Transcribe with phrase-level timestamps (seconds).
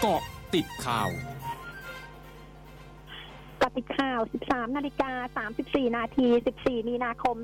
[0.00, 0.22] เกาะ
[0.54, 1.08] ติดข่าว
[3.62, 6.28] กติดข่าว 13 นาฬิกา 34 นาที
[6.58, 7.36] 14 มีนาคม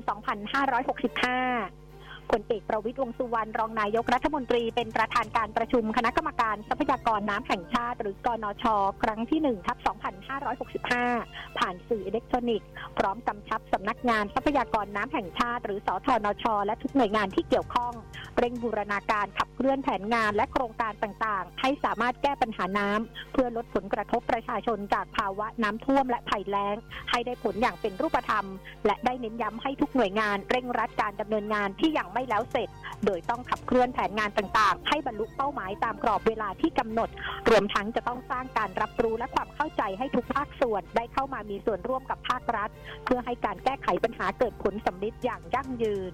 [1.51, 8.63] 2565ผลเอกประวิตรวงสุวรรณรองนายกรัฐมนตรีเป็นประธานการประชุมคณะกรรมการทรัพยากรน้ำแห่งชาติ หรือกนช
[9.03, 9.77] ครั้งที่1ทับ
[10.33, 17.93] 2565 ผ่านสื่ออิเล็กทรอนิกส์ พร้อมกำชับสำนักงานทรัพยากรน้ำแห่งชาติ หรือสทนช และทุกหน่วยงานที่เกี่ยวข้อง
[18.37, 26.75] เร่งบูรณาการขับเคลื่อนแผนงานและโครงการต่างๆ ให้สามารถแก้ปัญหาน้ำเพื่อลดผลกระทบประชาชนจากภาวะน้ำท่วมและภัยแล้ง
[27.09, 28.45] ให้ได้ผลอย่างเป็นรูปธรรม
[28.85, 32.69] และได้เน้นย้ำให้ทุกหน่วยงานเร่งรัดการดำเนินงานที่ยังไม่แล้วเสร็จ
[33.05, 37.09] โดยต้องขับเคลื่อนแผนงานต่างๆ ให้บรรลุเป้าหมายตามกรอบเวลาที่กำหนด
[37.49, 42.69] รวมทั้งจะต้องสร้างการรับรู้และความเข้าใจให้ทุกภาคส่วนได้เข้ามามีส่วนร่วมกับภาครัฐ
[43.05, 46.13] เพื่อให้การแก้ไขปัญหาเกิดผลสำลิดอย่างยั่งยืน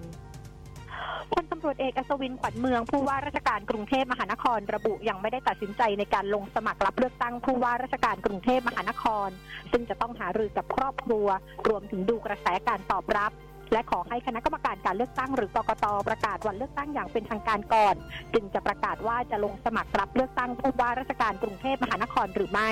[1.32, 9.28] พลตำรวจเอกอัศวินขวัญเมืองผู้ว่าราชการกรุงเทพมหานครระบุยังไม่ได้ตัดสินใจในการลงสมัครรับเลือกตั้งผู้ว่าราชการกรุงเทพมหานคร
[9.72, 11.26] ซึ่งจะต้องหารือกับครอบครัว
[11.68, 13.32] รวมถึงดูกระแสการตอบรับ
[13.72, 17.94] และขอให้คณะกรรมการการเลือกตั้งหรือกกตประกาศวันเลือกตั้งอย่างเป็นทางการก่อน
[18.34, 22.70] จึงจะประกาศว่าจะลงสมัครรับเลือกตั้งผู้ว่าราชการกรุงเทพมหานครหรือไม่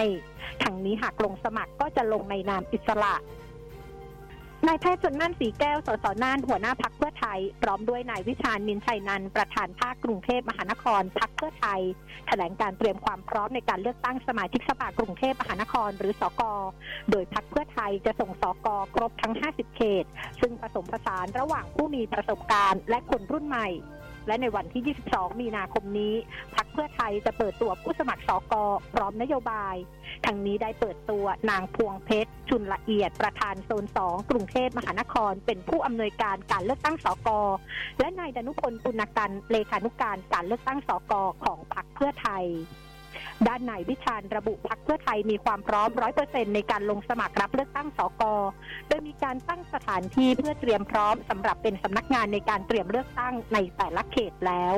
[0.62, 3.14] ทั้งนี้หากลงสมัครก็จะลงในนามอิสระ
[4.68, 11.80] นายแพทย์ชนน่านสีแก้ว สสน่าน หัวหน้าพักเพื่อไทย พร้อมด้วยนายวิชาญมินชัยนันประธานภาคกรุงเทพมหานครพักเพื่อไทย
[12.26, 16.42] แถลงการเตรียมความพร้อมในการเลือกตั้งสมาชิกสภากรุงเทพมหานครหรือสก
[17.10, 20.04] โดยพักเพื่อไทยจะส่งสก ครบทั้ง 50 เขต
[20.40, 23.68] ซึ่งผสมผสานระหว่างผู้มีประสบการณ์และคนรุ่นใหม่
[24.30, 26.14] และในวันที่ 22 มีนาคมนี้
[26.54, 28.64] พักเพื่อไทยจะเปิดตัวผู้สมัครสอกอ
[28.94, 29.74] พร้อมนโยบาย
[30.26, 37.40] ทั้งนี้ได้เปิดตัวนางพวงเพชร ชุนละเอียดประธานโซน 2 กรุงเทพมหานคร เป็นผู้อำนวยการการเลือกตั้งสอกอ
[38.00, 42.44] และนายดนุพลปุณกันเลขานุการการเลือกตั้งสอกอของพักเพื่อไทย
[43.48, 48.22] ด้านนายวิชาญระบุพักเพื่อไทยมีความพร้อมร้อยเปอร์เซ็นในการลงสมัครรับเลือกตั้งสก
[48.88, 54.74] โดยมีการตั้งสถานที่เพื่อเตรียมพร้อมสำหรับเป็นสำนักงานในการเตรียมเลือกตั้งในแต่ละเขตแล้ว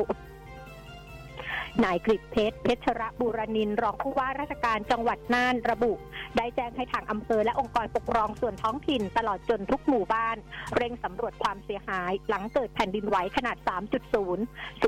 [1.84, 5.92] นายกฤษเพชรเพชรบุรนินรองผู้ว่าราชการจังหวัดน่านระบุ
[6.36, 10.36] ได้แจ้งให้ทางอำเภอและองค์กรปกครองส่วนท้องถิ่น ตลอดจนทุกหมู่บ้าน
[10.76, 13.56] เร่งสำรวจความเสียหาย หลังเกิดแผ่นดินไหวขนาด
[13.88, 14.38] 3.0 ศูน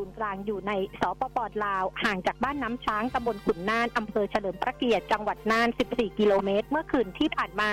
[0.08, 7.72] ย์กลางอยู่ในสปปลาว ห่างจากบ้านน้ำช้างตำบลขุนน่านอำเภอเฉลิมพระเกียรติจังหวัดน่าน 14 กิโลเมตร เมื่อคืนที่ผ่านมา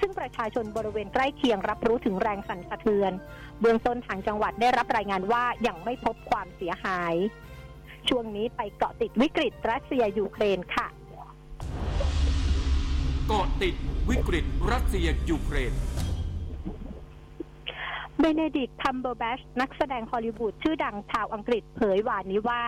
[0.00, 3.12] ซึ่งประชาชนบริเวณใกล้เคียงรับรู้ถึงแรงสั่นสะเทือน
[3.60, 7.14] เบื้องต้นทางจังหวัดได้รับรายงานว่ายังไม่พบความเสียหาย
[8.08, 10.86] ช่วงนี้ไปเกาะติดวิกฤตรัสเซียยูเครนค่ะ
[13.28, 13.74] เกาะติด
[14.10, 15.72] วิกฤตรัสเซียยูเครน
[18.18, 22.62] เบเนดิกต์ คัมเบอร์แบตช์นักแสดงฮอลลีวูดชื่อดังชาวอังกฤษเผยวานนี้ว่า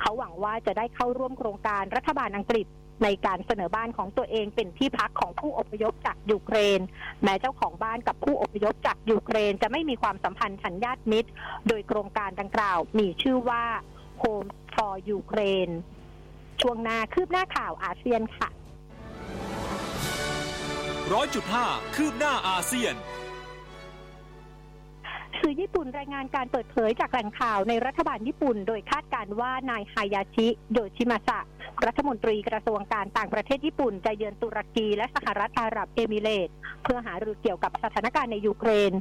[0.00, 2.66] เขาหวังว่าจะได้เข้าร่วมโครงการรัฐบาลอังกฤษ
[3.04, 6.80] ในการเสนอบ้านของตัวเองเป็นที่พักของผู้อพยพจากยูเครน
[7.22, 11.30] แม้เจ้าของบ้านกับผู้อพยพจากยูเครน จะไม่มีความสัมพันธ์ฉันญาติมิตร
[11.68, 13.64] โดยโครงการดังกล่าวมีชื่อว่า
[14.22, 15.74] Home for Ukraine
[16.60, 18.48] ช่วงหน้าคืบหน้าข่าวอาเซียนค่ะ
[21.12, 21.66] ร้อยจุดห้า
[21.96, 22.94] คืบหน้าอาเซียน
[25.46, 31.38] สื่อญี่ปุ่นรายงานการเปิดเผยจากแหล่งข่าวในรัฐบาลญี่ปุ่น โดยคาดการว่านายฮายาชิโยชิมาสะ
[31.86, 36.48] รัฐมนตรีกระทรวงการต่างประเทศญี่ปุ่นจะเยือนตุรกีและสหรัฐอาหรับเอมิเรต
[36.82, 38.92] เพื่อหารือเกี่ยวกับสถานการณ์ในยูเครน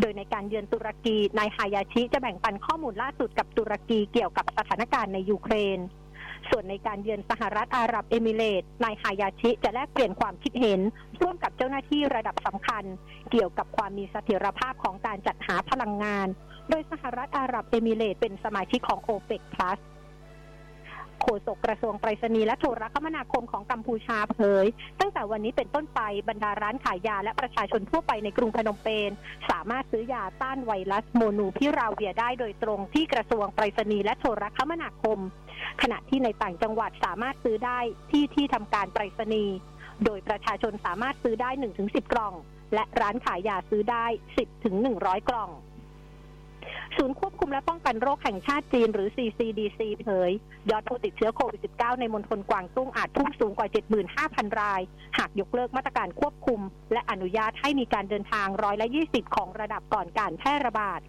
[0.00, 5.78] โดยในการเยือนตุรกีนายฮายาชิจะแบ่งปันข้อมูลล่าสุดกับตุรกีเกี่ยวกับสถานการณ์ในยูเครน
[6.50, 10.80] ส่วนในการเยือนสหรัฐอาหรับเอมิเรตนายฮายาชิจะแลกเปลี่ยนความคิดเห็น
[11.22, 12.84] ร่วมกับเจ้าหน้าที่ระดับสำคัญ
[13.30, 16.26] เกี่ยวกับความมีเสถียรภาพของการจัดหาพลังงาน
[16.70, 19.78] โดยสหรัฐอาหรับเอมิเรตเป็นสมาชิกของโอเปกพลัส
[21.26, 24.66] ฆษกกระทรวงไปรษณีย์และโทรคมนาคมของกัมพูชาเผย
[25.00, 29.10] ตั้งแต่วันนี้เป็นต้นไปบรรดาร้านขายยาและประชาชนทั่วไปในกรุงพนมเปญ
[29.50, 35.18] สามารถซื้อยาต้านไวรัสโมนูพิราเวียได้โดยตรงที่กระทรวงไปรษณีย์และโทรคมนาคม
[35.82, 37.78] ขณะที่ในต่างจังหวัดสามารถซื้อได้
[38.10, 39.54] ที่ที่ทำการไปรษณีย์
[40.04, 41.50] โดยประชาชนสามารถซื้อได้
[41.82, 42.34] 1-10 กล่อง
[42.74, 44.06] และร้านขายยาซื้อได้
[44.66, 45.50] 10-100 กล่อง
[46.96, 50.30] ศูนย์ควบคุมและป้องกันโรคแห่งชาติจีนหรือ CCDC เผย
[50.70, 53.68] ยอดผู้ติดเชื้อโควิด -19 ในมณฑลกวางตุ้งอาจพุ่งสูงกว่า
[54.14, 54.80] 75,000 ราย
[55.18, 56.60] หากยกเลิกมาตรการควบคุม
[56.92, 61.00] และอนุญาตให้มีการเดินทางร้อยละ20 ของระดับก่อนการแพร่ระบาด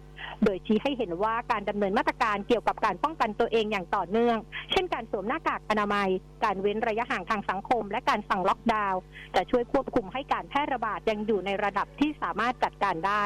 [0.44, 4.38] โดยชี้ให้เห็นว่าการดำเนินมาตรการเกี่ยวกับการป้องกันตัวเองอย่างต่อเนื่อง
[4.72, 6.08] เช่นการสวมหน้ากากอนามัย
[6.44, 9.00] การเว้นระยะห่างทางสังคม และการสั่งล็อกดาวน์
[9.36, 13.24] จะช่วยควบคุมให้การแพร่ระบาดยังอยู่ในระดับที่สามารถจัดการได้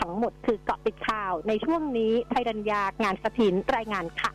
[0.00, 4.32] ทั้งหมดคือเกาะติดข่าวในช่วงนี้ไทยดัญญางานสถินรายงานค่ะ